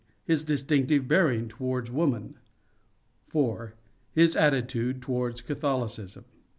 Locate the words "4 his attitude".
3.27-4.99